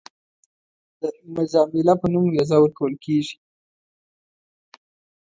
[0.99, 1.01] د
[1.35, 3.35] مجامله په نوم ویزه ورکول کېږي.